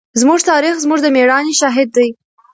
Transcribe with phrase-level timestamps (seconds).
[0.21, 2.09] زموږ تاریخ زموږ د مېړانې شاهد دی.